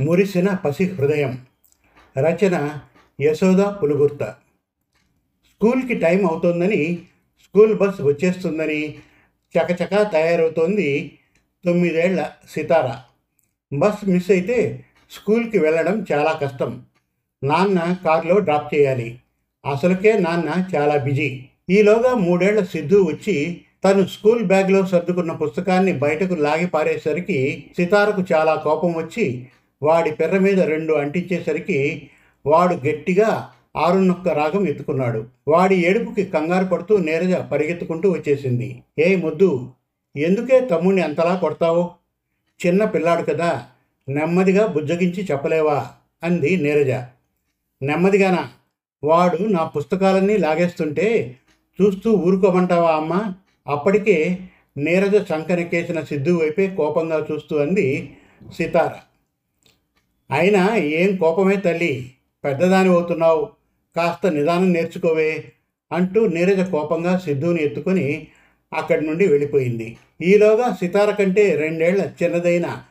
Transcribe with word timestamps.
మురిసిన 0.00 0.54
పసి 0.54 0.84
హృదయం. 0.84 1.38
రచన 2.18 2.78
యశోద 3.20 3.60
పులుగుర్త. 3.82 4.24
స్కూల్కి 5.46 5.94
టైం 5.94 6.26
అవుతోందని 6.26 6.98
స్కూల్ 7.42 7.74
బస్ 7.74 8.00
వచ్చేస్తుందని 8.00 8.94
చకచకా 9.54 10.02
తయారవుతోంది 10.02 11.18
తొమ్మిదేళ్ళ 11.64 12.30
సితార. 12.50 12.96
బస్ 13.76 14.08
మిస్ 14.08 14.30
అయితే 14.30 14.84
స్కూల్కి 15.10 15.58
వెళ్ళడం 15.58 16.06
చాలా 16.12 16.32
కష్టం. 16.32 16.82
నాన్న 17.44 17.96
కారులో 18.04 18.38
డ్రాప్ 18.38 18.74
చేయాలి. 18.74 19.20
అసలుకే 19.72 20.18
నాన్న 20.18 20.76
చాలా 20.76 20.96
బిజీ. 20.96 21.44
ఈలోగా 21.70 22.14
మూడేళ్ళ 22.14 22.64
సిద్ధు 22.64 22.96
వచ్చి 22.96 23.60
తను 23.84 24.06
స్కూల్ 24.06 24.44
బ్యాగ్లో 24.44 24.86
సర్దుకున్న 24.86 25.32
పుస్తకాన్ని 25.32 25.92
బయటకు 25.92 26.34
లాగి 26.34 26.66
పారేసరికి 26.66 27.70
సితారకు 27.76 28.24
చాలా 28.32 28.54
కోపం 28.54 28.92
వచ్చి 28.92 29.46
వాడి 29.84 30.10
పెర్ర 30.10 30.38
మీద 30.38 30.60
రెండు 30.60 30.92
అంటించేసరికి 30.92 32.10
వాడు 32.46 32.74
గట్టిగా 32.74 33.50
ఆరున్నొక్క 33.76 34.28
రాగం 34.28 34.68
ఎత్తుకున్నాడు. 34.68 35.24
వాడి 35.48 35.86
ఏడుపుకి 35.86 36.24
కంగారు 36.24 36.64
పడుతూ 36.64 36.98
నీరజ 36.98 37.32
పరిగెత్తుకుంటూ 37.32 38.10
వచ్చేసింది. 38.10 38.82
ఏ 38.98 39.16
ముద్దు 39.16 39.70
ఎందుకే 40.16 40.60
తమ్ముణ్ణి 40.60 41.02
అంతలా 41.02 41.34
కొడతావు? 41.34 41.90
చిన్న 42.66 42.84
పిల్లాడు 42.84 43.22
కదా 43.22 43.66
నెమ్మదిగా 44.08 44.66
బుజ్జగించి 44.66 45.26
చెప్పలేవా? 45.30 45.86
అంది 46.22 46.56
నీరజ. 46.56 46.90
నెమ్మదిగానా? 47.82 48.48
వాడు 49.04 49.36
నా 49.36 49.64
పుస్తకాలన్నీ 49.64 50.36
లాగేస్తుంటే 50.36 51.36
చూస్తూ 51.82 52.12
ఊరుకోమంటావా 52.12 52.92
అమ్మా? 52.92 53.34
అప్పటికే 53.68 54.38
నీరజ 54.76 55.14
చంకనకేసిన 55.14 56.00
సిద్ధు 56.00 56.30
వైపే 56.30 56.66
కోపంగా 56.66 57.26
చూస్తూ 57.32 57.56
అంది 57.56 58.16
సితార. 58.56 58.90
అయినా 60.34 60.76
ఏం 60.76 61.16
కోపమే 61.16 61.56
తల్లి. 61.56 62.10
పెద్దదాని 62.44 62.88
అవుతున్నావు. 62.88 63.48
కాస్త 63.96 64.26
నిదానం 64.26 64.72
నేర్చుకోవే 64.72 65.44
అంటూ 65.92 66.28
నీరజ 66.28 66.60
కోపంగా 66.60 67.18
సిద్ధుని 67.18 67.62
ఎత్తుకొని 67.62 68.26
అక్కడి 68.74 69.06
నుండి 69.06 69.26
వెళ్ళిపోయింది. 69.26 69.96
ఈలోగా 70.22 70.74
సితార 70.74 71.10
కంటే 71.10 71.56
రెండేళ్ళ 71.56 72.10
చిన్నదైన 72.22 72.82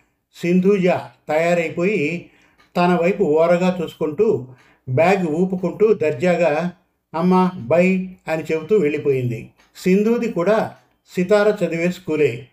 సింధూజ 0.41 0.87
తయారైపోయి 1.29 2.29
తన 2.77 2.99
వైపు 3.01 3.23
ఓరగా 3.23 3.79
చూసుకుంటూ 3.83 4.47
బ్యాగ్ 4.89 5.27
ఊపుకుంటూ 5.27 5.93
దర్జాగా 5.93 6.71
అమ్మ 7.15 7.51
బై 7.55 8.09
అని 8.27 8.43
చెబుతూ 8.43 8.77
వెళ్ళిపోయింది. 8.77 9.49
సింధూది 9.83 10.31
కూడా 10.31 10.75
సితార 11.15 11.65
చదివే 11.65 11.91
స్కూలే. 11.91 12.47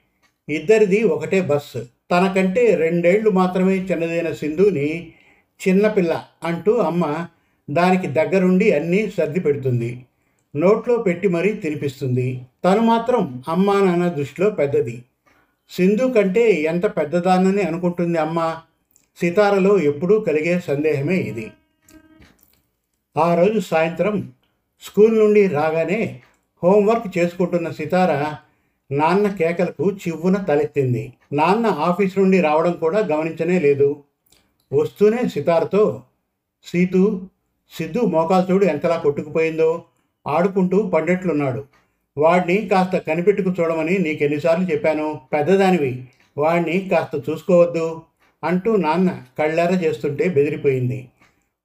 ఇద్దరిది 0.49 1.03
ఒకటే 1.03 1.41
బస్సు. 1.41 1.87
తనకంటే 2.11 2.75
రెండేళ్ళు 2.75 3.31
మాత్రమే 3.31 3.77
చిన్నదైన 3.77 4.33
సింధుని 4.33 5.13
చిన్నపిల్ల 5.69 6.25
అంటూ 6.45 6.77
అమ్మ 6.77 7.27
దానికి 7.71 8.07
దగ్గరుండి 8.07 8.73
అన్నీ 8.73 9.11
సర్ది 9.11 9.41
పెడుతుంది. 9.41 10.07
నోట్లో 10.57 10.97
పెట్టి 10.97 11.29
మరీ 11.29 11.53
తినిపిస్తుంది. 11.53 12.43
తను 12.65 12.81
మాత్రం 12.81 13.45
అమ్మా 13.49 13.81
నాన్న 13.81 14.09
దృష్టిలో 14.09 14.51
పెద్దది. 14.51 15.03
సింధు 15.71 16.13
కంటే 16.17 16.53
ఎంత 16.53 16.87
పెద్దదాన్నని 16.97 17.63
అనుకుంటుంది 17.63 18.19
అమ్మ? 18.19 18.57
సితారలో 19.21 19.81
ఎప్పుడూ 19.81 20.21
కలిగే 20.21 20.61
సందేహమే 20.61 21.17
ఇది. 21.17 21.51
ఆ 23.17 23.35
రోజు 23.35 23.61
సాయంత్రం 23.61 24.33
స్కూల్ 24.83 25.19
నుండి 25.19 25.47
రాగానే 25.47 26.21
హోంవర్క్ 26.65 27.19
చేసుకుంటున్న 27.19 27.71
సితార 27.71 28.37
నాన్న 28.93 29.29
కేకలకు 29.29 29.91
చివ్వున 29.91 30.37
తలెత్తింది. 30.37 31.13
నాన్న 31.33 31.67
ఆఫీస్ 31.67 32.19
నుండి 32.19 32.41
రావడం 32.41 32.73
కూడా 32.73 32.99
గమనించనే 32.99 33.59
లేదు. 33.59 34.05
వస్తూనే 34.73 35.29
సితారతో 35.29 36.03
సీతు 36.65 37.27
సిద్ధు 37.79 38.01
మోకాలు 38.01 38.53
చూడు 38.53 38.65
ఎంతలా 38.65 38.97
కొట్టుకుపోయిందో. 38.97 39.85
ఆడుకుంటూ 40.29 40.83
పండెట్లున్నాడు. 40.83 41.65
వాడిని 42.19 42.69
కాస్త 42.69 42.99
కనిపెట్టుకు 42.99 43.51
చూడమని 43.61 43.99
నీకెన్నిసార్లు 43.99 44.73
చెప్పాను. 44.73 45.21
పెద్దదానివి. 45.33 46.05
వాడిని 46.39 46.89
కాస్త 46.89 47.31
చూసుకోవద్దు 47.31 48.03
అంటూ 48.45 48.77
నాన్న 48.77 49.23
కళ్ళార 49.39 49.73
చేస్తుంటే 49.73 50.29
బెదిరిపోయింది. 50.29 51.09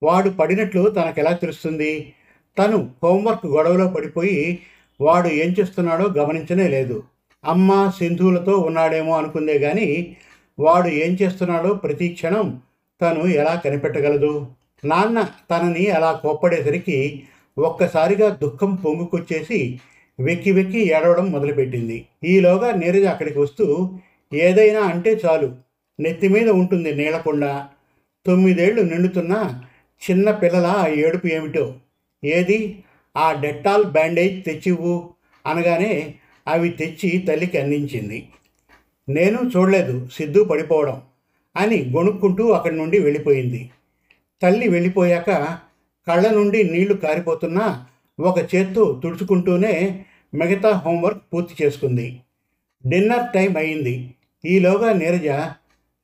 వాడు 0.04 0.30
పడినట్లు 0.30 0.90
తనకెలా 0.90 1.32
తెలుస్తుంది? 1.32 2.14
తను 2.60 2.92
హోంవర్క్ 3.04 3.46
గొడవలో 3.46 3.88
పడిపోయి 3.88 4.60
వాడు 5.02 5.28
ఏం 5.28 5.56
చేస్తున్నాడో 5.60 6.06
గమనించనే 6.18 6.68
లేదు. 6.68 7.04
అమ్మ 7.46 7.92
సింధువులతో 7.98 8.58
ఉన్నాడేమో 8.58 9.18
అనుకుందే 9.18 9.54
గాని 9.54 10.16
వాడు 10.60 10.88
ఏం 10.88 11.18
చేస్తున్నాడో 11.22 11.74
ప్రతి 11.74 12.08
క్షణం 12.08 12.62
తను 13.02 13.24
ఎలా 13.24 13.62
కనిపెట్టగలదు? 13.66 14.48
నాన్న 14.86 15.30
తనని 15.52 15.90
అలా 15.90 16.12
కోప్పడేసరికి 16.12 17.24
ఒక్కసారిగా 17.58 18.30
దుఃఖం 18.30 18.76
పొంగుకొచ్చేసి 18.76 19.80
వెక్కి 20.20 20.52
వెక్కి 20.52 20.80
ఏడవడం 20.80 21.32
మొదలుపెట్టింది. 21.32 22.06
ఈలోగా 22.24 22.72
నీరజ 22.72 23.04
అక్కడికి 23.04 23.40
వస్తూ 23.40 23.90
ఏదైనా 24.34 24.80
అంటే 24.80 25.22
చాలు. 25.26 25.56
నెత్తి 26.00 26.28
మీద 26.28 26.50
ఉంటుంది 26.50 26.96
నీళ్ళకుండా 26.96 27.68
తొమ్మిదేళ్ళు 28.26 28.82
నిండుతున్న 28.82 29.62
చిన్న 30.12 30.32
పిల్లల 30.32 30.66
ఆ 30.66 30.88
ఏడుపు 30.88 31.28
ఏమిటో? 31.28 31.74
ఏది? 32.24 32.84
ఆ 33.18 33.32
డెట్టాల్ 33.32 33.86
బ్యాండేజ్ 33.86 34.46
తెచ్చివ్వు. 34.46 35.10
అనగానే 35.46 36.16
అవి 36.48 36.70
తెచ్చి 36.70 37.18
తల్లికి 37.18 37.58
అందించింది. 37.58 38.28
నేను 39.10 39.52
చూడలేదు 39.58 40.08
సిద్ధు 40.14 40.44
పడిపోవడం 40.44 41.02
అని 41.58 41.86
గొణుక్కుంటూ 41.86 42.50
అక్కడి 42.50 42.76
నుండి 42.78 43.00
వెళ్ళిపోయింది. 43.00 43.70
తల్లి 44.42 44.68
వెళ్ళిపోయాక 44.68 45.58
కళ్ళ 46.08 46.32
నుండి 46.32 46.64
నీళ్ళు 46.64 46.94
కారిపోతున్నా 46.94 47.86
ఒక 48.20 48.56
చేత్తో 48.56 49.02
తుడుచుకుంటూనే 49.04 50.06
మిగతా 50.36 50.70
హోంవర్క్ 50.70 51.24
పూర్తి 51.34 51.64
చేసుకుంది. 51.64 52.20
డిన్నర్ 52.88 53.34
టైం 53.36 53.58
అయింది. 53.58 54.14
ఈలోగా 54.46 54.94
నీరజ 54.94 55.28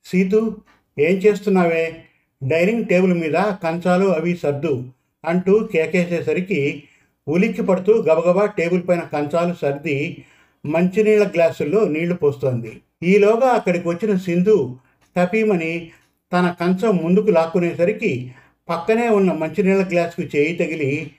సీతు 0.04 0.56
ఏం 0.98 1.14
చేస్తున్నావే? 1.14 1.96
డైనింగ్ 2.44 2.84
టేబుల్ 2.84 3.14
మీద 3.14 3.34
కంచాలు 3.34 4.06
అవి 4.06 4.36
సర్దు 4.36 4.90
అంటూ 5.24 5.68
కేకేసేసరికి 5.72 6.82
ఉలిక్కి 7.28 7.62
పడుతూ 7.62 7.92
గబగబా 8.02 8.46
టేబుల్ 8.46 8.82
పైన 8.88 9.00
కంచాలు 9.00 9.54
సర్ది 9.62 10.24
మంచినీళ్ళ 10.66 11.28
గ్లాసుల్లో 11.28 11.84
నీళ్ళు 11.84 12.14
పోస్తోంది. 12.14 12.80
ఈలోగా 13.02 13.48
అక్కడికి 13.48 13.88
వచ్చిన 13.88 14.16
సింధు 14.16 14.76
టపీమని 15.16 15.90
తన 16.32 16.54
కంచం 16.60 16.96
ముందుకు 16.96 17.30
లాక్కునేసరికి 17.30 18.32
పక్కనే 18.68 19.08
ఉన్న 19.08 19.32
మంచినీళ్ళ 19.32 19.88
గ్లాసుకు 19.88 20.36
చేయి 20.36 20.56
తగిలి 20.56 21.10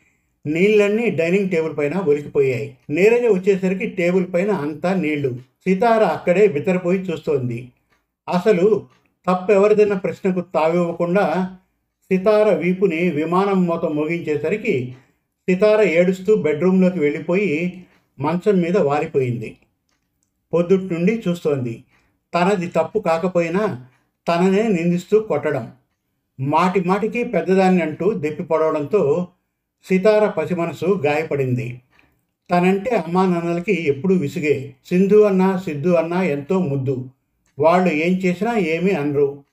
నీళ్ళన్నీ 0.46 1.10
డైనింగ్ 1.10 1.50
టేబుల్ 1.50 1.78
పైన 1.78 1.98
ఒలికిపోయాయి. 1.98 2.78
నీరజ 2.90 3.26
వచ్చేసరికి 3.26 3.88
టేబుల్ 3.88 4.26
పైన 4.34 4.52
అంతా 4.52 4.94
నీళ్ళు. 4.94 5.30
సితార 5.68 6.04
అక్కడే 6.04 6.48
బితరపోయి 6.48 7.00
చూస్తోంది. 7.00 7.70
అసలు 8.30 8.86
తప్పెవరిదన్న 9.28 9.94
ప్రశ్నకు 9.94 10.42
తావివ్వకుండా 10.42 11.58
సితార 12.12 12.56
వీపుని 12.56 13.10
విమానం 13.10 13.66
మూత 13.66 13.86
మోగించేసరికి 13.86 14.96
సితార 15.50 15.82
ఏడుస్తూ 15.82 16.36
బెడ్రూమ్లోకి 16.36 17.00
వెళ్ళిపోయి 17.00 17.86
మంచం 18.20 18.56
మీద 18.56 18.78
వాలిపోయింది. 18.78 19.58
పొద్దుటి 20.54 20.94
నుండి 20.94 21.24
చూస్తోంది. 21.28 21.84
తనది 22.34 22.68
తప్పు 22.68 23.00
కాకపోయినా 23.00 23.86
తననే 24.28 24.68
నిందిస్తూ 24.68 25.20
కొట్టడం. 25.20 25.72
మాటి 26.40 26.82
మాటికి 26.82 27.24
పెద్దదాన్ని 27.24 27.82
అంటూ 27.82 28.14
దెప్పి 28.14 28.44
పడవడంతో 28.44 29.28
సితార 29.88 30.28
పసిమనసు 30.28 31.02
గాయపడింది. 31.06 31.82
తనంటే 32.52 32.96
అమ్మా 32.96 33.26
నాన్నలకి 33.26 33.88
ఎప్పుడూ 33.90 34.16
విసిగే 34.16 34.76
సింధు 34.86 35.22
అన్నా 35.22 35.58
సిద్ధు 35.58 35.90
అన్నా 35.90 36.24
ఎంతో 36.24 36.60
ముద్దు. 36.60 37.10
వాళ్ళు 37.60 37.94
ఏం 37.94 38.18
చేసినా 38.18 38.58
ఏమీ 38.58 38.92
అనరు. 38.92 39.44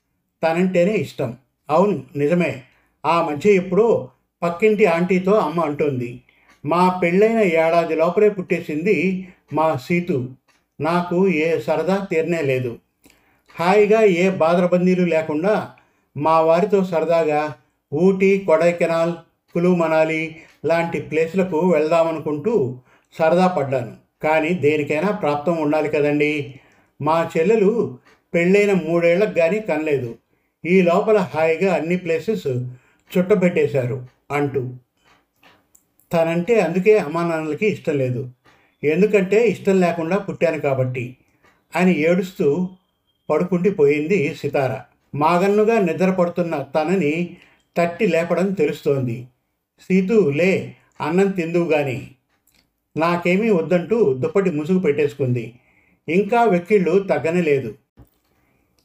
తనంటేనే 0.43 0.93
ఇష్టం. 0.93 1.37
అవును 1.69 2.03
నిజమే. 2.15 2.61
ఆ 3.05 3.29
మధ్య 3.29 3.51
ఎప్పుడో 3.51 4.09
పక్కింటి 4.43 4.85
ఆంటీతో 4.85 5.31
అమ్మ 5.31 5.61
అంటోంది 5.61 6.21
మా 6.65 6.99
పెళ్ళైన 7.03 7.39
ఏడాది 7.39 7.95
లోపలే 7.95 8.29
పుట్టేసింది 8.29 9.27
మా 9.53 9.75
సీతు. 9.75 10.29
నాకు 10.81 11.27
ఏ 11.27 11.59
సరదా 11.59 12.07
తీరనే 12.11 12.41
లేదు. 12.41 12.77
హాయిగా 13.59 14.01
ఏ 14.01 14.29
బాధరబందీలు 14.29 15.05
లేకుండా 15.05 15.69
మా 16.17 16.39
వారితో 16.41 16.83
సరదాగా 16.83 17.53
ఊటీ 17.93 18.39
కొడైకెనాల్ 18.39 19.13
కులు 19.53 19.75
మనాలి 19.75 20.35
లాంటి 20.65 21.01
ప్లేస్లకు 21.01 21.59
వెళ్దామనుకుంటూ 21.59 22.79
సరదా 23.19 23.47
పడ్డాను. 23.47 23.93
కానీ 24.23 24.49
దేనికైనా 24.49 25.11
ప్రాప్తం 25.11 25.57
ఉండాలి 25.57 25.89
కదండి. 25.89 26.55
మా 27.01 27.29
చెల్లెలు 27.37 27.97
పెళ్ళైన 28.33 28.73
మూడేళ్ళకు 28.73 29.31
కానీ 29.31 29.59
కనలేదు. 29.59 30.15
ఈ 30.65 30.81
లోపల 30.81 31.17
హాయిగా 31.17 31.73
అన్ని 31.73 31.97
ప్లేసెస్ 31.97 32.47
చుట్టబెట్టేశారు. 33.11 34.07
అంటూ. 34.31 34.73
తనంటే 36.13 36.59
అందుకే 36.59 36.97
అమ్మా 36.97 37.27
నాన్నలకి 37.27 37.67
ఇష్టం 37.67 37.97
లేదు. 37.97 38.31
ఎందుకంటే 38.83 39.47
ఇష్టం 39.47 39.79
లేకుండా 39.79 40.17
పుట్టాను 40.17 40.59
కాబట్టి. 40.59 41.17
అని 41.75 41.99
ఏడుస్తూ 41.99 42.69
పడుకుండి 43.29 43.71
పోయింది 43.71 44.35
సితార. 44.35 44.81
మాగన్నుగా 45.15 45.79
నిద్రపడుతున్న 45.79 46.61
తనని 46.61 47.37
తట్టి 47.77 48.07
లేపడం 48.07 48.53
తెలుస్తోంది. 48.53 49.27
సీతు 49.81 50.29
లే 50.29 50.75
అన్నం 51.01 51.31
తిందువు 51.31 51.71
గాని. 51.71 52.11
నాకేమీ 52.97 53.49
వద్దంటూ 53.49 54.13
దుప్పటి 54.13 54.51
ముసుగు 54.51 54.79
పెట్టేసుకుంది. 54.79 55.53
ఇంకా 56.09 56.43
వెక్కిళ్ళు 56.43 56.99
తగ్గనే 56.99 57.41
లేదు. 57.41 57.75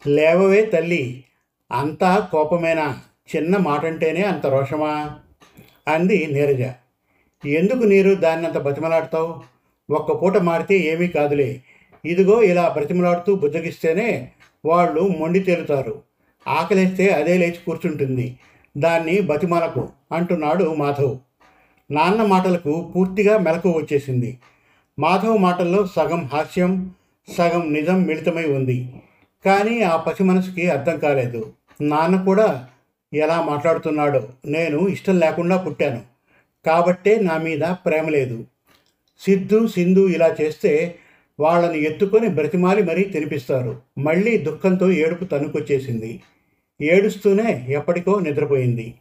లేవవే 0.06 0.64
తల్లి 0.64 1.24
అంతా 1.72 2.28
కోపమేనా? 2.32 3.00
చిన్న 3.36 3.56
మాటంటేనే 3.56 4.22
అంత 4.22 4.46
రోషమా? 4.46 5.18
అంది 5.88 6.26
నీరజ. 6.32 6.62
ఎందుకు 7.46 7.82
నీరు 7.82 8.14
దాన్నంత 8.14 8.58
బతిమలాడతావు 8.58 9.42
ఒక్క 9.90 10.22
పూట 10.22 10.36
మారితే 10.36 10.74
ఏమీ 10.78 11.08
కాదులే. 11.08 11.60
ఇదిగో 12.04 12.42
ఇలా 12.42 12.68
బ్రతిమలాడుతూ 12.68 13.34
బుజ్జగిస్తేనే 13.34 14.28
వాళ్ళు 14.66 15.00
మొండి 15.00 15.38
తేలుతారు. 15.38 16.02
ఆకలిస్తే 16.48 17.08
అదే 17.08 17.38
లేచి 17.38 17.60
కూర్చుంటుంది. 17.66 18.38
దాన్ని 18.78 19.20
బతిమలకు 19.20 19.88
అంటున్నాడు 20.12 20.74
మాధవ్. 20.74 21.16
నాన్న 21.90 22.22
మాటలకు 22.22 22.92
పూర్తిగా 22.96 23.38
మెలకు 23.38 23.70
వచ్చేసింది. 23.70 24.38
మాధవ్ 24.98 25.38
మాటల్లో 25.38 25.86
సగం 25.86 26.24
హాస్యం 26.24 26.90
సగం 27.38 27.72
నిజం 27.72 28.02
మిళితమై 28.02 28.44
ఉంది. 28.44 28.92
కానీ 29.46 29.82
ఆ 29.82 29.96
పసి 29.96 30.22
మనసుకి 30.22 30.70
అర్థం 30.70 30.98
కాలేదు. 30.98 31.52
నాన్న 31.80 32.24
కూడా 32.24 32.68
ఎలా 33.14 33.42
మాట్లాడుతున్నాడో 33.42 34.28
నేను 34.46 34.88
ఇష్టం 34.88 35.18
లేకుండా 35.18 35.56
పుట్టాను. 35.56 36.02
కాబట్టే 36.66 37.20
నా 37.20 37.38
మీద 37.38 37.60
ప్రేమ 37.60 38.08
లేదు. 38.08 38.44
సిద్ధు 39.18 39.66
సింధు 39.66 40.08
ఇలా 40.08 40.36
చేస్తే 40.40 40.94
వాళ్ళని 41.40 41.82
ఎత్తుకొని 41.82 42.28
బ్రతిమాలి 42.28 42.82
మరీ 42.82 43.04
తినిపిస్తారు. 43.04 43.80
మళ్ళీ 43.98 44.38
దుఃఖంతో 44.38 44.90
ఏడుపు 44.90 45.24
తనుకొచ్చేసింది. 45.24 46.20
ఏడుస్తూనే 46.82 47.66
ఎప్పటికో 47.68 48.18
నిద్రపోయింది. 48.18 48.94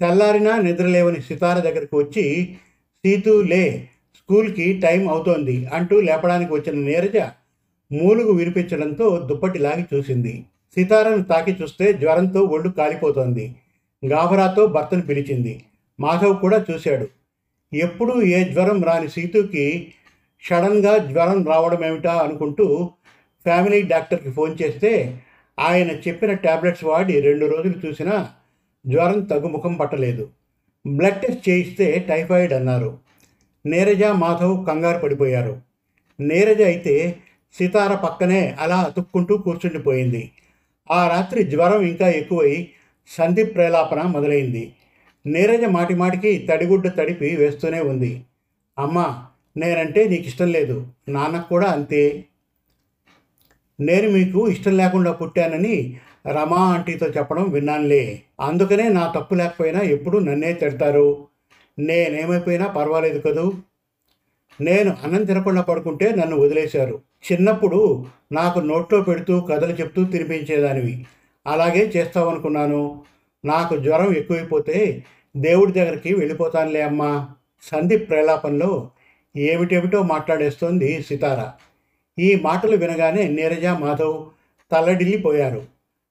తెల్లారినా 0.00 0.56
నిద్రలేవని 0.56 1.22
సితార 1.22 1.58
దగ్గరికి 1.58 1.96
వచ్చి 1.96 2.54
సీతు 3.06 3.42
లే 3.42 3.88
స్కూల్కి 4.16 4.80
టైం 4.82 5.08
అవుతోంది 5.08 5.66
అంటూ 5.66 6.00
లేపడానికి 6.00 6.52
వచ్చిన 6.52 6.74
నీరజ 6.74 7.16
మూలుగు 7.92 8.32
వినిపించడంతో 8.32 9.18
దుప్పటి 9.18 9.58
లాగి 9.58 9.84
చూసింది. 9.94 10.44
సీతారాను 10.74 11.22
తాకి 11.22 11.56
చూస్తే 11.62 11.92
జ్వరంతో 11.92 12.40
ఒళ్ళు 12.40 12.68
కాలిపోతోంది. 12.68 13.54
గాబరాతో 14.06 14.66
భర్తను 14.66 15.02
పిలిచింది. 15.02 15.62
మాధవ్ 16.00 16.40
కూడా 16.40 16.64
చూశాడు. 16.70 17.08
ఎప్పుడూ 17.74 18.22
ఏ 18.22 18.44
జ్వరం 18.44 18.82
రాని 18.82 19.08
సీతుకి 19.08 19.92
సడన్గా 20.42 20.98
జ్వరం 20.98 21.46
రావడం 21.46 21.84
ఏమిటా 21.84 22.14
అనుకుంటూ 22.14 22.90
ఫ్యామిలీ 23.44 23.82
డాక్టర్కి 23.82 24.30
ఫోన్ 24.30 24.56
చేస్తే 24.62 25.20
ఆయన 25.58 25.90
చెప్పిన 25.90 26.32
టాబ్లెట్స్ 26.32 26.84
వాడి 26.84 27.20
రెండు 27.20 27.46
రోజులు 27.46 27.86
చూసినా 27.86 28.30
జ్వరం 28.86 29.20
తగ్గుముఖం 29.20 29.74
పట్టలేదు. 29.74 30.28
బ్లడ్ 30.86 31.20
టెస్ట్ 31.20 31.48
చేయిస్తే 31.48 32.06
టైఫాయిడ్ 32.08 32.52
అన్నారు. 32.52 32.98
నీరజ 33.66 34.04
మాధవ్ 34.04 34.66
కంగారు 34.66 34.98
పడిపోయారు. 34.98 35.60
నీరజ 36.20 36.62
అయితే 36.62 37.16
సితార 37.58 37.94
పక్కనే 37.94 38.56
అలా 38.60 38.76
అతుక్కుంటూ 38.76 39.36
కూర్చుండిపోయింది. 39.38 40.30
ఆ 40.90 41.08
రాత్రి 41.08 41.42
జ్వరం 41.42 41.82
ఇంకా 41.82 42.08
ఎక్కువై 42.08 42.68
సంధి 43.08 43.44
ప్రేలాపన 43.44 44.02
మొదలైంది. 44.02 44.72
నీరజ 45.26 45.64
మాటిమాటికి 45.64 46.46
తడిగుడ్డ 46.50 46.88
తడిపి 46.88 47.36
వేస్తూనే 47.36 47.80
ఉంది. 47.80 48.24
అమ్మా 48.78 49.26
నేనంటే 49.56 50.08
నీకు 50.08 50.22
ఇష్టం 50.22 50.48
లేదు. 50.52 50.86
నాన్నకు 51.08 51.48
కూడా 51.48 51.66
అంతే. 51.66 52.24
నేను 53.80 54.08
మీకు 54.10 54.48
ఇష్టం 54.48 54.76
లేకుండా 54.76 55.12
పుట్టానని 55.12 56.00
రమా 56.26 56.56
ఆంటీతో 56.56 57.06
చెప్పడం 57.06 57.50
విన్నానులే. 57.50 58.22
అందుకనే 58.40 58.88
నా 58.88 59.12
తప్పు 59.16 59.34
లేకపోయినా 59.34 59.80
ఎప్పుడు 59.80 60.18
నన్నే 60.18 60.52
తిడతారు. 60.52 61.26
నేనేమైపోయినా 61.78 62.66
పర్వాలేదు 62.66 63.18
కదూ? 63.18 63.52
నేను 64.60 64.96
అన్నం 65.04 65.24
తినకుండా 65.24 65.60
పడుకుంటే 65.62 66.14
నన్ను 66.14 66.36
వదిలేశారు. 66.36 67.00
చిన్నప్పుడు 67.32 68.04
నాకు 68.32 68.58
నోట్లో 68.58 69.00
పెడుతూ 69.00 69.40
కథలు 69.40 69.72
చెప్తూ 69.72 70.04
తినిపించేదానివి. 70.04 71.06
అలాగే 71.46 71.92
చేస్తావనుకున్నాను. 71.96 73.02
నాకు 73.44 73.76
జ్వరం 73.76 74.16
ఎక్కువైపోతే 74.16 75.04
దేవుడి 75.36 75.72
దగ్గరికి 75.72 76.14
వెళ్ళిపోతానులే 76.14 76.82
అమ్మా. 76.82 77.28
సందీప్ 77.62 78.10
ప్రలాపంలో 78.10 78.90
ఏమిటేమిటో 79.36 80.02
మాట్లాడేస్తోంది 80.02 81.02
సితార. 81.02 81.50
ఈ 82.20 82.38
మాటలు 82.42 82.76
వినగానే 82.76 83.28
నీరజ 83.28 83.66
మాధవ్ 83.66 84.26
తల్లడిల్లిపోయారు. 84.72 85.62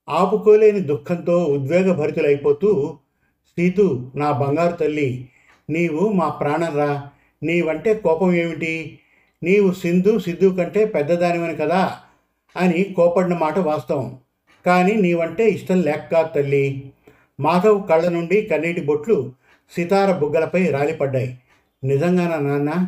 ఆపుకోలేని 0.09 0.79
దుఃఖంతో 0.79 1.43
ఉద్వేగభరితులైపోతూ 1.43 2.97
సీతు 3.47 4.11
నా 4.15 4.31
బంగారు 4.31 4.75
తల్లి 4.75 5.29
నీవు 5.69 6.09
మా 6.09 6.29
ప్రాణంరా. 6.29 7.09
నీవంటే 7.43 7.93
కోపం 7.93 8.33
ఏమిటి? 8.33 8.99
నీవు 9.43 9.73
సింధు 9.73 10.19
సిద్ధు 10.19 10.55
కంటే 10.57 10.85
పెద్దదానివని 10.85 11.55
కదా? 11.55 11.97
అని 12.57 12.83
కోపడిన 12.83 13.37
మాట 13.37 13.59
వాస్తవం. 13.59 14.17
కానీ 14.65 14.93
నీవంటే 14.93 15.49
ఇష్టం 15.49 15.81
లేక 15.81 16.29
తల్లి. 16.35 16.91
మాధవ్ 17.39 17.87
కళ్ళ 17.87 18.09
నుండి 18.09 18.41
కన్నీటి 18.41 18.81
బొట్లు 18.81 19.31
సితార 19.75 20.17
బుగ్గలపై 20.17 20.67
రాలిపడ్డాయి. 20.67 21.37
నిజంగానా 21.83 22.39
నాన్న? 22.39 22.87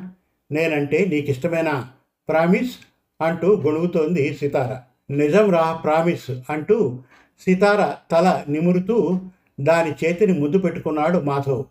నేనంటే 0.52 1.06
నీకు 1.06 1.30
ఇష్టమేనా 1.32 1.90
ప్రామిస్ 2.30 2.78
అంటూ 3.22 3.56
గొణుగుతోంది 3.56 4.34
సితార. 4.34 4.78
నిజం 5.14 5.50
రా 5.50 5.74
ప్రామిస్ 5.74 6.32
అంటూ 6.50 7.00
సితార 7.40 7.96
తల 8.12 8.44
నిమురుతూ 8.50 9.22
దాని 9.62 9.92
చేతిని 9.92 10.40
ముద్దు 10.40 10.58
పెట్టుకున్నాడు 10.58 11.20
మాధవ్. 11.20 11.64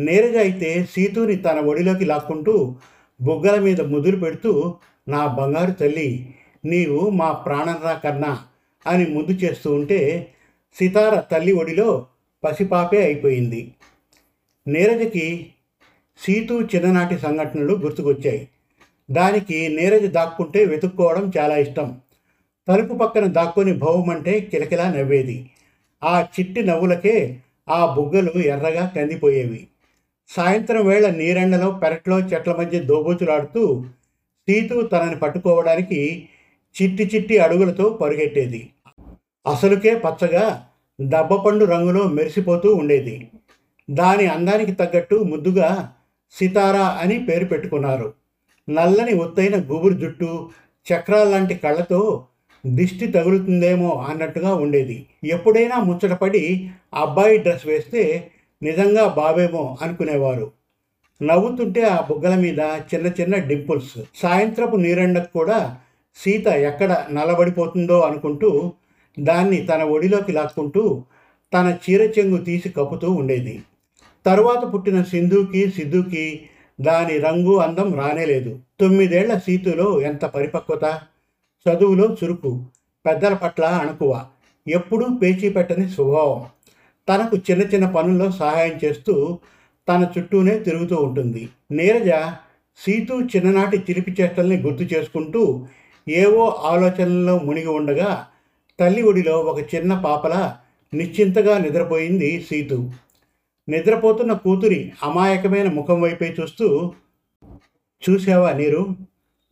నీరజ 0.00 0.36
అయితే 0.36 0.88
సీతుని 0.90 1.36
తన 1.36 1.58
ఒడిలోకి 1.58 2.04
లాక్కుంటూ 2.04 2.76
బుగ్గల 3.20 3.60
మీద 3.60 3.80
ముదురు 3.80 4.16
పెడుతూ 4.16 4.74
నా 5.08 5.26
బంగారు 5.26 5.70
తల్లి 5.70 6.34
నీవు 6.64 7.10
మా 7.10 7.32
ప్రాణంరా 7.32 7.92
కన్నా 7.92 8.38
అని 8.86 9.06
ముద్దు 9.06 9.32
చేస్తూ 9.32 9.74
ఉంటే 9.74 10.28
సితార 10.78 11.20
తల్లి 11.20 11.52
ఒడిలో 11.52 12.06
పసిపాపే 12.44 13.02
అయిపోయింది. 13.02 13.74
నీరజకి 14.68 15.46
సీతు 16.18 16.68
చిన్ననాటి 16.74 17.18
సంఘటనలు 17.18 17.74
గుర్తుకొచ్చాయి. 17.74 18.48
దానికి 19.10 19.68
నీరజ 19.68 20.04
దాక్కుంటే 20.04 20.64
వెతుక్కోవడం 20.64 21.32
చాలా 21.38 21.56
ఇష్టం. 21.56 21.98
తలుపు 22.68 22.94
పక్కన 22.94 23.26
దాక్కుని 23.26 23.72
భౌమంటే 23.72 24.40
కిలకిలా 24.40 24.92
నవ్వేది. 24.92 25.50
ఆ 26.04 26.26
చిట్టి 26.40 26.62
నవ్వులకే 26.62 27.40
ఆ 27.68 27.94
బుగ్గలు 27.94 28.40
ఎర్రగా 28.40 28.92
కందిపోయేవి. 28.96 29.66
సాయంత్రం 30.36 30.86
వేళ 30.86 31.10
నీరెండలో 31.10 31.70
పెరట్లో 31.70 32.18
చెట్ల 32.18 32.52
మధ్య 32.52 32.78
దోబూచులాడుతూ 32.78 33.84
సీతు 34.48 34.80
తనని 34.80 35.16
పట్టుకోవడానికి 35.16 36.28
చిట్టి 36.82 37.04
చిట్టి 37.14 37.38
అడుగులతో 37.38 37.88
పరుగెట్టేది. 37.88 38.70
అసలుకే 39.46 39.94
పచ్చగా 39.94 40.66
దబ్బపండు 41.00 41.64
రంగులో 41.64 42.04
మెరిసిపోతూ 42.04 42.74
ఉండేది. 42.74 43.30
దాని 43.90 44.26
అందానికి 44.26 44.72
తగ్గట్టు 44.72 45.14
ముద్దుగా 45.14 45.90
సితారా 46.32 46.86
అని 46.86 47.24
పేరు 47.24 47.44
పెట్టుకున్నారు. 47.44 48.14
నల్లని 48.68 49.12
ఒత్తైన 49.12 49.56
గుబురు 49.56 49.94
జుట్టు 49.94 50.50
చక్రాల్లాంటి 50.86 51.54
కళ్ళతో 51.54 52.26
దిష్టి 52.66 53.06
తగులుతుందేమో 53.06 54.06
అన్నట్టుగా 54.08 54.54
ఉండేది. 54.54 55.06
ఎప్పుడైనా 55.24 55.76
ముచ్చటపడి 55.76 56.70
అబ్బాయి 56.94 57.38
డ్రెస్ 57.38 57.66
వేస్తే 57.66 58.30
నిజంగా 58.62 59.08
బావేమో 59.08 59.76
అనుకునేవారు. 59.82 60.52
నవ్వుతుంటే 61.22 61.82
ఆ 61.82 62.00
బుగ్గల 62.10 62.34
మీద 62.34 62.58
చిన్న 62.60 63.06
చిన్న 63.06 63.36
డింపుల్స్. 63.36 63.98
సాయంత్రపు 64.16 64.76
నీరెండకు 64.76 65.32
కూడా 65.32 65.76
సీత 66.16 66.46
ఎక్కడ 66.46 67.06
నలబడిపోతుందో 67.12 68.00
అనుకుంటూ 68.00 68.72
దాన్ని 69.20 69.56
తన 69.56 69.82
ఒడిలోకి 69.82 70.32
లాక్కుంటూ 70.32 71.02
తన 71.54 71.76
చీర 71.84 72.02
చెంగు 72.02 72.36
తీసి 72.36 72.68
కప్పుతూ 72.68 73.10
ఉండేది. 73.10 73.62
తరువాత 74.26 74.74
పుట్టిన 74.74 75.02
సింధుకి 75.02 75.70
సిద్ధుకి 75.70 76.40
దాని 76.80 77.18
రంగు 77.18 77.56
అందం 77.56 77.94
రానేలేదు 77.94 78.58
తొమ్మిదేళ్ళ 78.80 79.38
సీతులో 79.38 80.00
ఎంత 80.00 80.24
పరిపక్వత? 80.24 81.00
చదువులో 81.66 82.16
చురుకు 82.24 82.64
పెద్దల 83.06 83.34
పట్ల 83.34 83.64
అణకువ 83.64 84.24
ఎప్పుడూ 84.68 85.06
పేచీ 85.22 85.48
పెట్టని 85.48 85.88
స్వభావం. 85.88 86.46
తనకు 87.10 87.36
చిన్న 87.36 87.62
చిన్న 87.62 87.86
పనుల్లో 87.90 88.30
సహాయం 88.30 88.80
చేస్తూ 88.84 89.38
తన 89.88 90.12
చుట్టూనే 90.18 90.58
తిరుగుతూ 90.58 90.96
ఉంటుంది. 90.96 91.48
నీరజ 91.70 92.10
సీతు 92.76 93.14
చిన్ననాటి 93.36 93.78
చిలిపి 93.78 94.16
చేష్టల్ని 94.20 94.60
గుర్తు 94.60 94.82
చేసుకుంటూ 94.82 95.66
ఏవో 96.08 96.48
ఆలోచనల్లో 96.48 97.38
మునిగి 97.38 97.66
ఉండగా 97.66 98.26
తల్లి 98.80 99.02
ఒడిలో 99.02 99.38
ఒక 99.38 99.74
చిన్న 99.74 99.94
పాపల 99.94 100.56
నిశ్చింతగా 100.94 101.58
నిద్రపోయింది 101.58 102.46
సీతు. 102.50 102.90
నిద్రపోతున్న 103.68 104.32
కూతురి 104.32 104.92
అమాయకమైన 105.02 105.68
ముఖం 105.68 106.00
వైపే 106.00 106.36
చూస్తూ 106.40 106.92
చూసావా 108.10 108.52
నీరు? 108.52 108.88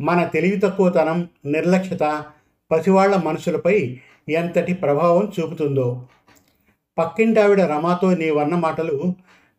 మన 0.01 0.25
తెలివి 0.25 0.57
తక్కువతనం 0.57 1.29
నిర్లక్ష్యత 1.45 2.25
పసివాళ్ళ 2.71 3.17
మనసులపై 3.17 3.99
ఎంతటి 4.29 4.75
ప్రభావం 4.75 5.33
చూపుతుందో. 5.41 6.07
పక్కింటావిడ 6.99 7.61
రమాతో 7.61 8.15
నీవన్న 8.15 8.55
మాటలు 8.55 9.15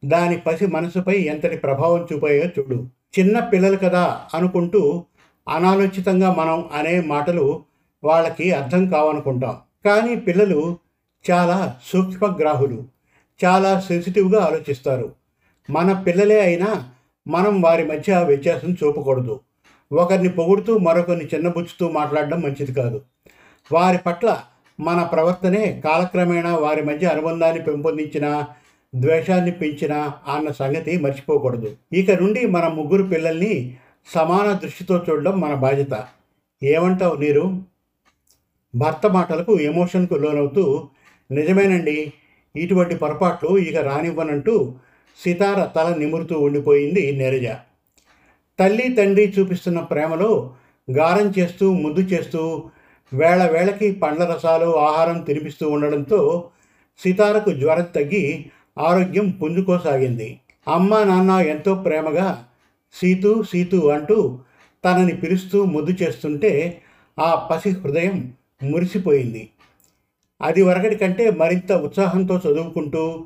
దాని 0.06 0.38
పసి 0.38 0.66
మనసుపై 0.66 1.18
ఎంతటి 1.18 1.58
ప్రభావం 1.58 2.08
చూపాయో 2.14 2.44
చూడు. 2.44 2.88
చిన్న 3.20 3.40
పిల్లలు 3.40 3.78
కదా 3.78 4.22
అనుకుంటూ 4.34 5.04
అనాలోచితంగా 5.50 6.34
మనం 6.34 6.70
అనే 6.74 7.02
మాటలు 7.02 7.64
వాళ్ళకి 8.04 8.52
అర్థం 8.52 8.90
కావనుకుంటాం. 8.90 9.58
కానీ 9.86 10.16
పిల్లలు 10.16 10.78
చాలా 11.32 11.76
సూక్ష్మగ్రాహులు 11.86 12.84
చాలా 13.46 13.80
సెన్సిటివ్గా 13.80 14.44
ఆలోచిస్తారు. 14.44 15.14
మన 15.70 15.94
పిల్లలే 15.94 16.42
అయినా 16.42 16.90
మనం 17.28 17.62
వారి 17.62 17.86
మధ్య 17.86 18.18
వ్యత్యాసం 18.18 18.78
చూపకూడదు. 18.84 19.40
ఒకరిని 19.92 20.30
పొగుడుతూ 20.30 20.78
మరొకరిని 20.78 21.26
చిన్నబుచ్చుతూ 21.26 21.90
మాట్లాడడం 21.90 22.42
మంచిది 22.42 22.74
కాదు. 22.74 23.02
వారి 23.72 23.98
పట్ల 23.98 24.38
మన 24.80 25.04
ప్రవర్తనే 25.04 25.82
కాలక్రమేణా 25.86 26.56
వారి 26.56 26.82
మధ్య 26.84 27.08
అనుబంధాన్ని 27.08 27.64
పెంపొందించిన 27.64 28.48
ద్వేషాన్ని 28.96 29.52
పెంచిన 29.52 30.12
అన్న 30.28 30.52
సంగతి 30.52 30.98
మర్చిపోకూడదు. 30.98 31.76
ఇక 31.94 32.12
నుండి 32.12 32.46
మన 32.46 32.68
ముగ్గురు 32.68 33.04
పిల్లల్ని 33.04 33.78
సమాన 34.08 34.54
దృష్టితో 34.54 35.06
చూడడం 35.10 35.40
మన 35.40 35.54
బాధ్యత. 35.54 36.08
ఏమంటావు 36.64 37.16
నీరు? 37.16 37.62
భర్త 38.76 39.08
మాటలకు 39.08 39.60
ఎమోషన్కు 39.60 40.14
లోనవుతూ 40.14 40.88
నిజమేనండి 41.32 42.14
ఇటువంటి 42.56 42.96
పొరపాట్లు 42.96 43.58
ఇక 43.58 43.78
రానివ్వనంటూ 43.78 44.76
సితార 45.24 45.66
తల 45.66 45.96
నిమురుతూ 45.96 46.40
ఉండిపోయింది 46.40 47.12
నీరజ. 47.12 47.48
తల్లి 48.60 48.94
తండ్రి 48.94 49.34
చూపిస్తున్న 49.40 49.80
ప్రేమలో 49.80 50.54
గారం 50.92 51.34
చేస్తూ 51.40 51.74
ముద్దు 51.74 52.02
చేస్తూ 52.02 52.70
వేళ 53.14 53.46
వేళకి 53.46 53.92
పండ్ల 53.92 54.24
రసాలు 54.24 54.78
ఆహారం 54.78 55.22
తినిపిస్తూ 55.22 55.70
ఉండడంతో 55.70 56.50
సితారకు 57.00 57.50
జ్వరం 57.50 57.84
తగ్గి 57.84 58.46
ఆరోగ్యం 58.80 59.30
పుంజుకోసాగింది. 59.30 60.40
అమ్మ 60.68 61.04
నాన్న 61.04 61.32
ఎంతో 61.32 61.76
ప్రేమగా 61.76 62.46
సీతు 62.94 63.44
సీతు 63.44 63.92
అంటూ 63.92 64.40
తనని 64.86 65.16
పిలుస్తూ 65.18 65.66
ముద్దు 65.66 66.04
చేస్తుంటే 66.04 66.82
ఆ 67.20 67.48
పసి 67.52 67.70
హృదయం 67.70 68.34
మురిసిపోయింది. 68.64 69.50
అది 70.42 70.62
వరకటి 70.62 70.96
కంటే 70.96 71.32
మరింత 71.32 71.72
ఉత్సాహంతో 71.72 72.38
చదువుకుంటూ 72.38 73.26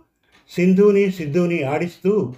సింధుని 0.51 1.11
సిద్ధుని 1.11 1.63
ఆడిస్తూ 1.63 2.33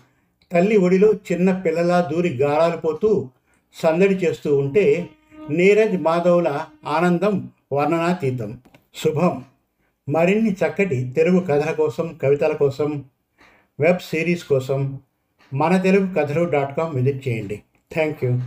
తల్లి 0.51 0.77
ఒడిలో 0.77 1.13
చిన్న 1.13 1.51
పిల్లలా 1.51 2.09
దూరి 2.11 2.29
గారాలు 2.29 2.77
పోతూ 2.77 3.29
సందడి 3.75 4.15
చేస్తూ 4.15 4.57
ఉంటే 4.57 5.09
నీరజ్ 5.49 6.01
మాధవుల 6.01 6.65
ఆనందం 6.85 7.49
వర్ణనాతీతం. 7.73 8.57
శుభం. 8.95 9.43
మరిన్ని 10.09 10.51
చక్కటి 10.51 11.13
తెలుగు 11.15 11.39
కథల 11.39 11.71
కోసం 11.71 12.19
కవితల 12.23 12.53
కోసం 12.53 13.05
వెబ్ 13.79 13.99
సిరీస్ 13.99 14.43
కోసం 14.43 14.99
మన 15.53 15.77
Telugu 15.77 16.13
Kathalu 16.13 16.49
dot 16.49 16.77
com 16.77 16.95
visit 16.95 17.27
చేయండి. 17.27 17.61
Thank 17.93 18.25
you. 18.25 18.39